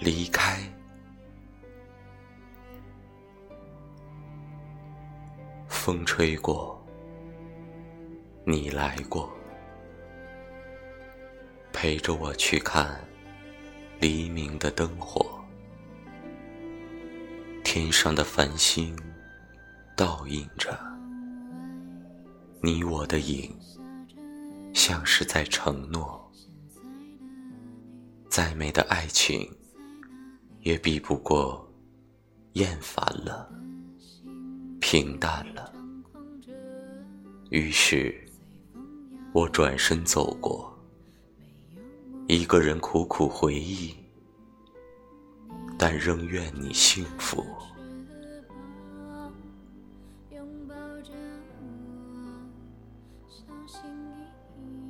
[0.00, 0.58] 离开。
[5.68, 6.82] 风吹过，
[8.44, 9.30] 你来过，
[11.72, 12.98] 陪着我去看
[14.00, 15.38] 黎明的灯火。
[17.62, 18.98] 天上的繁星
[19.96, 20.78] 倒映着
[22.62, 23.54] 你我的影，
[24.72, 26.18] 像是在承诺。
[28.28, 29.50] 再美的爱情，
[30.62, 31.66] 也比不过
[32.52, 33.50] 厌烦了、
[34.80, 35.72] 平淡了。
[37.50, 38.14] 于是，
[39.32, 40.72] 我转身走过，
[42.28, 43.94] 一个人苦苦回忆。
[45.78, 47.42] 但仍愿你幸福。
[50.30, 51.10] 拥抱着
[51.58, 51.64] 我，
[53.28, 53.80] 小心
[54.58, 54.89] 翼